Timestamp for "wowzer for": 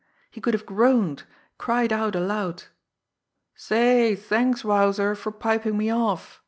4.65-5.31